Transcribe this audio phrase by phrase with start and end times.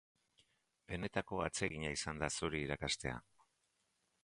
[0.91, 3.21] Benetako atsegina izan da zuri irakastea.